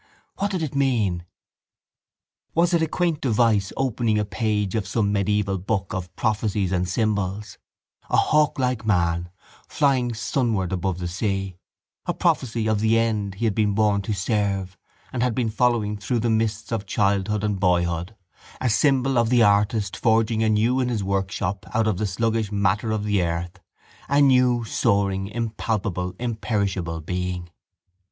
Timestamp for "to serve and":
14.01-15.21